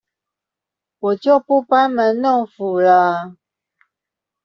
[0.97, 3.35] 我就不班門弄斧了